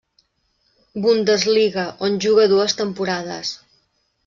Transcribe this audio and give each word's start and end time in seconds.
Bundesliga, 1.03 1.85
on 2.09 2.17
juga 2.25 2.49
dues 2.55 2.77
temporades. 2.83 3.55